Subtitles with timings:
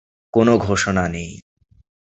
[0.33, 1.31] কোনও ঘোষণা নেই।